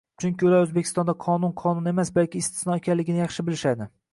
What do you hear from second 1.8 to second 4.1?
emas, balki istisno ekanligini yaxshi bilishadi